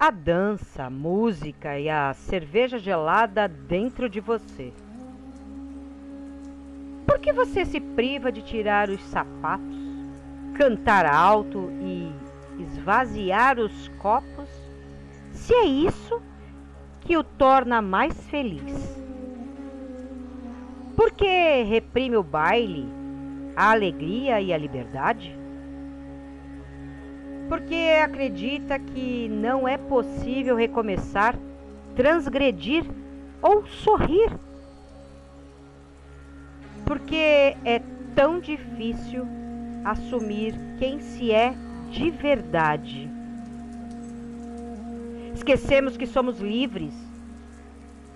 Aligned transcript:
a 0.00 0.10
dança, 0.10 0.84
a 0.84 0.90
música 0.90 1.78
e 1.78 1.86
a 1.90 2.14
cerveja 2.14 2.78
gelada 2.78 3.46
dentro 3.46 4.08
de 4.08 4.18
você? 4.18 4.72
Por 7.06 7.18
que 7.18 7.30
você 7.34 7.66
se 7.66 7.78
priva 7.78 8.32
de 8.32 8.40
tirar 8.40 8.88
os 8.88 9.02
sapatos, 9.04 9.76
cantar 10.54 11.04
alto 11.04 11.70
e 11.82 12.10
esvaziar 12.62 13.58
os 13.58 13.88
copos, 13.98 14.48
se 15.32 15.52
é 15.52 15.66
isso 15.66 16.18
que 17.02 17.18
o 17.18 17.22
torna 17.22 17.82
mais 17.82 18.18
feliz? 18.28 18.98
Por 20.96 21.12
que 21.12 21.62
reprime 21.64 22.16
o 22.16 22.22
baile, 22.22 22.88
a 23.54 23.70
alegria 23.72 24.40
e 24.40 24.50
a 24.50 24.56
liberdade? 24.56 25.39
Porque 27.50 28.00
acredita 28.00 28.78
que 28.78 29.28
não 29.28 29.66
é 29.66 29.76
possível 29.76 30.54
recomeçar, 30.54 31.34
transgredir 31.96 32.84
ou 33.42 33.66
sorrir. 33.66 34.30
Porque 36.86 37.56
é 37.64 37.82
tão 38.14 38.38
difícil 38.38 39.26
assumir 39.84 40.54
quem 40.78 41.00
se 41.00 41.32
é 41.32 41.52
de 41.90 42.08
verdade. 42.08 43.10
Esquecemos 45.34 45.96
que 45.96 46.06
somos 46.06 46.38
livres. 46.38 46.94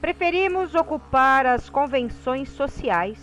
Preferimos 0.00 0.74
ocupar 0.74 1.44
as 1.44 1.68
convenções 1.68 2.48
sociais, 2.48 3.18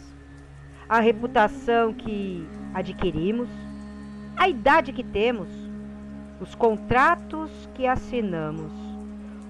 a 0.88 1.00
reputação 1.00 1.92
que 1.92 2.48
adquirimos, 2.76 3.50
a 4.38 4.48
idade 4.48 4.94
que 4.94 5.04
temos 5.04 5.65
os 6.40 6.54
contratos 6.54 7.70
que 7.74 7.88
assinamos, 7.88 8.72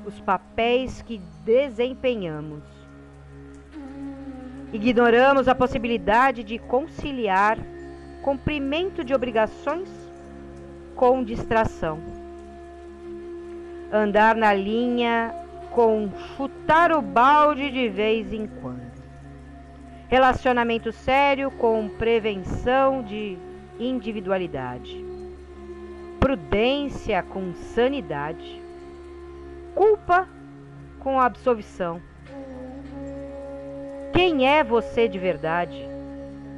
os 0.06 0.20
papéis 0.22 1.02
que 1.02 1.20
desempenhamos. 1.44 2.64
Ignoramos 4.72 5.48
a 5.48 5.56
possibilidade 5.56 6.44
de 6.44 6.60
conciliar 6.60 7.58
cumprimento 8.22 9.04
de 9.04 9.14
obrigações 9.14 9.90
com 10.96 11.24
distração. 11.24 12.00
Andar 13.92 14.36
na 14.36 14.54
linha 14.54 15.34
com 15.72 16.10
chutar 16.36 16.92
o 16.92 17.02
balde 17.02 17.72
de 17.72 17.90
vez 17.90 18.32
em 18.32 18.48
quando. 18.48 18.96
Relacionamento 20.08 20.92
sério 20.92 21.50
com 21.52 21.90
prevenção 21.90 23.02
de 23.02 23.38
individualidade 23.80 25.15
prudência 26.26 27.22
com 27.22 27.54
sanidade, 27.54 28.60
culpa 29.76 30.28
com 31.00 31.22
absolvição. 31.22 32.02
Quem 34.12 34.48
é 34.50 34.64
você 34.64 35.08
de 35.08 35.20
verdade? 35.20 35.78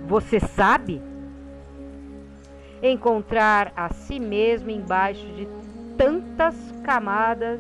Você 0.08 0.40
sabe? 0.40 1.02
Encontrar 2.82 3.74
a 3.76 3.90
si 3.90 4.22
mesmo 4.22 4.70
embaixo 4.70 5.28
de 5.34 5.46
tantas 5.98 6.56
camadas 6.86 7.60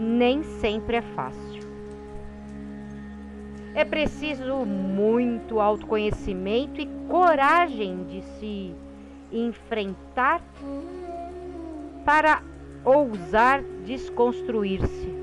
nem 0.00 0.42
sempre 0.42 0.96
é 0.96 1.02
fácil. 1.02 1.62
É 3.72 3.84
preciso 3.84 4.66
muito 4.66 5.60
autoconhecimento 5.60 6.80
e 6.80 6.88
coragem 7.08 8.02
de 8.02 8.20
se 8.20 8.74
enfrentar 9.32 10.42
para 12.04 12.42
ousar 12.84 13.62
desconstruir-se, 13.84 15.14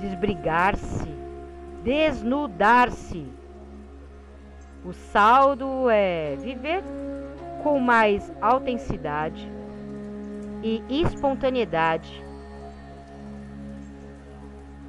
desbrigar-se, 0.00 1.08
desnudar-se. 1.82 3.26
O 4.84 4.92
saldo 4.92 5.88
é 5.88 6.36
viver 6.36 6.82
com 7.62 7.78
mais 7.78 8.30
autenticidade 8.40 9.48
e 10.62 10.82
espontaneidade, 10.90 12.22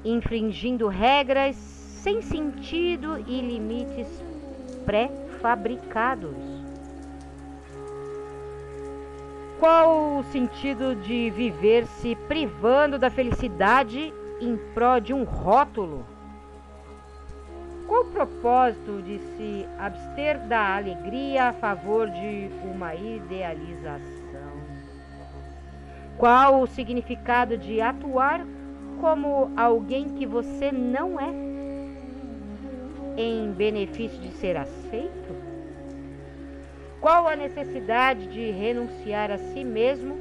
infringindo 0.03 0.87
regras 0.87 1.55
sem 1.55 2.21
sentido 2.21 3.17
e 3.27 3.41
limites 3.41 4.07
pré 4.85 5.24
fabricados. 5.45 6.35
Qual 9.59 10.17
o 10.17 10.23
sentido 10.31 10.95
de 10.95 11.29
viver 11.29 11.85
se 11.85 12.15
privando 12.27 12.97
da 12.97 13.11
felicidade 13.11 14.11
em 14.41 14.57
prol 14.73 14.99
de 14.99 15.13
um 15.13 15.23
rótulo? 15.23 16.03
Qual 17.85 18.01
o 18.01 18.11
propósito 18.11 19.03
de 19.03 19.19
se 19.19 19.67
abster 19.77 20.39
da 20.47 20.77
alegria 20.77 21.49
a 21.49 21.53
favor 21.53 22.09
de 22.09 22.49
uma 22.63 22.95
idealização? 22.95 24.01
Qual 26.17 26.59
o 26.59 26.65
significado 26.65 27.55
de 27.55 27.79
atuar 27.81 28.43
como 28.99 29.51
alguém 29.55 30.09
que 30.09 30.25
você 30.25 30.71
não 30.71 31.19
é? 31.19 31.54
Em 33.17 33.51
benefício 33.51 34.19
de 34.19 34.31
ser 34.33 34.57
aceito? 34.57 35.35
Qual 36.99 37.27
a 37.27 37.35
necessidade 37.35 38.27
de 38.27 38.49
renunciar 38.51 39.31
a 39.31 39.37
si 39.37 39.63
mesmo 39.63 40.17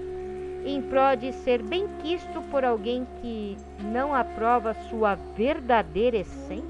em 0.67 0.81
prol 0.83 1.17
de 1.17 1.33
ser 1.33 1.63
bem-quisto 1.63 2.43
por 2.51 2.65
alguém 2.65 3.07
que 3.21 3.57
não 3.81 4.15
aprova 4.15 4.75
sua 4.89 5.15
verdadeira 5.15 6.19
essência? 6.19 6.65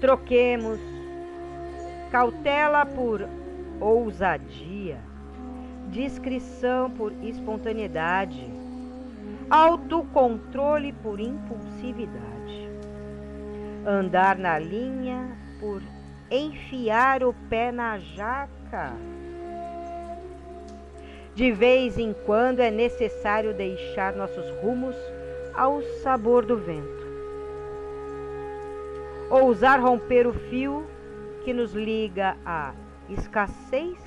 Troquemos 0.00 0.78
cautela 2.10 2.84
por 2.84 3.26
ousadia, 3.80 4.98
discrição 5.88 6.90
por 6.90 7.12
espontaneidade, 7.22 8.44
autocontrole 9.50 10.92
por 10.92 11.18
impulsividade 11.18 12.30
andar 13.86 14.36
na 14.36 14.58
linha 14.58 15.36
por 15.58 15.82
enfiar 16.30 17.24
o 17.24 17.34
pé 17.48 17.72
na 17.72 17.98
jaca. 17.98 18.92
De 21.34 21.50
vez 21.52 21.98
em 21.98 22.14
quando 22.26 22.60
é 22.60 22.70
necessário 22.70 23.54
deixar 23.54 24.14
nossos 24.14 24.48
rumos 24.62 24.96
ao 25.54 25.82
sabor 26.02 26.44
do 26.44 26.56
vento. 26.56 27.00
Ousar 29.30 29.80
romper 29.80 30.26
o 30.26 30.32
fio 30.32 30.86
que 31.44 31.52
nos 31.52 31.72
liga 31.72 32.36
à 32.44 32.72
escassez 33.08 33.98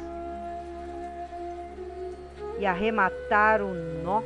e 2.60 2.66
arrematar 2.66 3.62
o 3.62 3.74
nó 4.04 4.22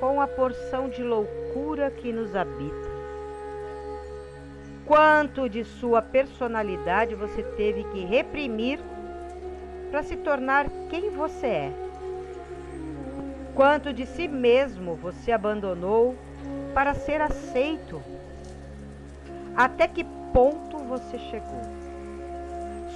com 0.00 0.20
a 0.20 0.26
porção 0.26 0.88
de 0.88 1.02
loucura 1.02 1.90
que 1.90 2.12
nos 2.12 2.34
habita. 2.34 2.86
Quanto 4.84 5.48
de 5.48 5.64
sua 5.64 6.00
personalidade 6.00 7.14
você 7.14 7.42
teve 7.42 7.82
que 7.84 8.04
reprimir 8.04 8.78
para 9.90 10.02
se 10.02 10.16
tornar 10.16 10.68
quem 10.88 11.10
você 11.10 11.46
é? 11.46 11.72
Quanto 13.54 13.92
de 13.92 14.06
si 14.06 14.28
mesmo 14.28 14.94
você 14.94 15.32
abandonou 15.32 16.14
para 16.74 16.94
ser 16.94 17.20
aceito? 17.20 18.00
Até 19.56 19.88
que 19.88 20.04
ponto 20.32 20.76
você 20.78 21.18
chegou? 21.18 21.62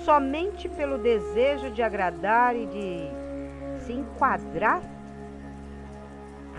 Somente 0.05 0.69
pelo 0.69 0.99
desejo 0.99 1.70
de 1.70 1.82
agradar 1.82 2.55
e 2.55 2.67
de 2.67 3.81
se 3.85 3.93
enquadrar? 3.93 4.82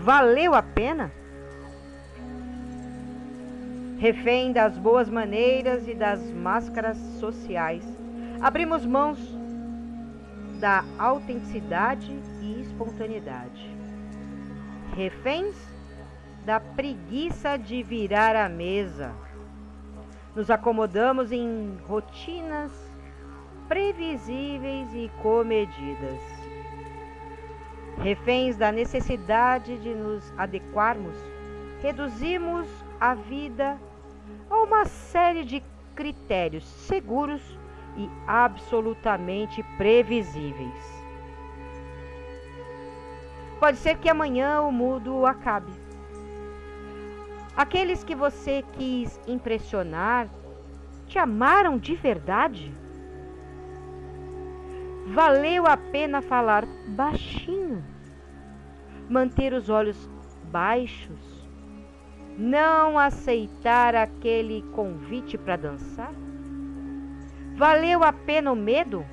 Valeu 0.00 0.54
a 0.54 0.62
pena? 0.62 1.10
refém 4.02 4.52
das 4.52 4.76
boas 4.76 5.08
maneiras 5.08 5.86
e 5.86 5.94
das 5.94 6.20
máscaras 6.32 6.96
sociais. 7.20 7.84
Abrimos 8.40 8.84
mãos 8.84 9.16
da 10.58 10.82
autenticidade 10.98 12.10
e 12.40 12.62
espontaneidade. 12.62 13.64
Reféns 14.96 15.54
da 16.44 16.58
preguiça 16.58 17.56
de 17.56 17.80
virar 17.84 18.34
a 18.34 18.48
mesa. 18.48 19.12
Nos 20.34 20.50
acomodamos 20.50 21.30
em 21.30 21.78
rotinas 21.86 22.72
previsíveis 23.68 24.92
e 24.94 25.08
comedidas. 25.22 26.31
Reféns 27.98 28.56
da 28.56 28.72
necessidade 28.72 29.78
de 29.78 29.94
nos 29.94 30.32
adequarmos, 30.36 31.16
reduzimos 31.80 32.66
a 33.00 33.14
vida 33.14 33.78
a 34.50 34.56
uma 34.62 34.84
série 34.84 35.44
de 35.44 35.62
critérios 35.94 36.64
seguros 36.64 37.58
e 37.96 38.08
absolutamente 38.26 39.62
previsíveis. 39.76 41.02
Pode 43.60 43.76
ser 43.76 43.98
que 43.98 44.08
amanhã 44.08 44.62
o 44.62 44.72
mundo 44.72 45.24
acabe. 45.24 45.72
Aqueles 47.56 48.02
que 48.02 48.14
você 48.14 48.64
quis 48.72 49.20
impressionar 49.26 50.28
te 51.06 51.18
amaram 51.18 51.78
de 51.78 51.94
verdade? 51.94 52.74
Valeu 55.12 55.66
a 55.66 55.76
pena 55.76 56.22
falar 56.22 56.64
baixinho, 56.88 57.84
manter 59.10 59.52
os 59.52 59.68
olhos 59.68 60.08
baixos, 60.50 61.46
não 62.38 62.98
aceitar 62.98 63.94
aquele 63.94 64.62
convite 64.72 65.36
para 65.36 65.56
dançar? 65.56 66.14
Valeu 67.54 68.02
a 68.02 68.10
pena 68.10 68.52
o 68.52 68.56
medo, 68.56 69.04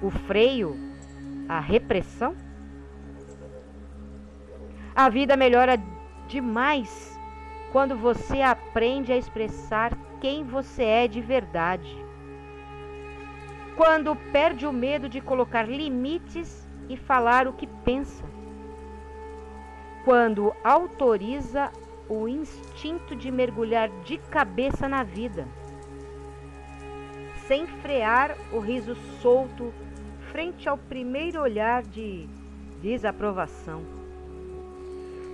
o 0.00 0.08
freio, 0.08 0.76
a 1.48 1.58
repressão? 1.58 2.36
A 4.94 5.08
vida 5.08 5.36
melhora 5.36 5.82
demais 6.28 7.18
quando 7.72 7.96
você 7.96 8.40
aprende 8.40 9.12
a 9.12 9.16
expressar 9.16 9.90
quem 10.20 10.44
você 10.44 10.84
é 10.84 11.08
de 11.08 11.20
verdade. 11.20 12.09
Quando 13.80 14.14
perde 14.14 14.66
o 14.66 14.72
medo 14.74 15.08
de 15.08 15.22
colocar 15.22 15.62
limites 15.66 16.68
e 16.86 16.98
falar 16.98 17.48
o 17.48 17.54
que 17.54 17.66
pensa. 17.66 18.26
Quando 20.04 20.54
autoriza 20.62 21.72
o 22.06 22.28
instinto 22.28 23.16
de 23.16 23.30
mergulhar 23.30 23.88
de 24.04 24.18
cabeça 24.18 24.86
na 24.86 25.02
vida, 25.02 25.48
sem 27.46 27.66
frear 27.66 28.36
o 28.52 28.58
riso 28.58 28.94
solto 29.22 29.72
frente 30.30 30.68
ao 30.68 30.76
primeiro 30.76 31.40
olhar 31.40 31.82
de 31.82 32.28
desaprovação 32.82 33.82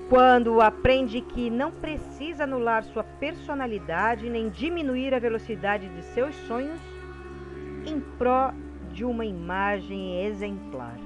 quando 0.09 0.61
aprende 0.61 1.21
que 1.21 1.51
não 1.51 1.73
precisa 1.73 2.45
anular 2.45 2.85
sua 2.85 3.03
personalidade 3.03 4.31
nem 4.31 4.49
diminuir 4.49 5.13
a 5.13 5.19
velocidade 5.19 5.89
de 5.89 6.03
seus 6.03 6.33
sonhos 6.47 6.96
em 7.87 8.01
pró 8.01 8.53
de 8.93 9.05
uma 9.05 9.25
imagem 9.25 10.25
exemplar. 10.25 10.99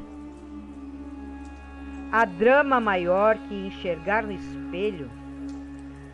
Há 2.12 2.24
drama 2.24 2.80
maior 2.80 3.36
que 3.38 3.54
enxergar 3.54 4.22
no 4.22 4.32
espelho 4.32 5.10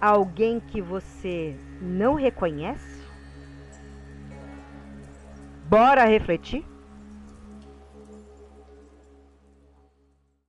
alguém 0.01 0.61
que 0.61 0.81
você 0.81 1.57
não 1.81 2.15
reconhece? 2.15 3.03
Bora 5.69 6.05
refletir? 6.05 6.65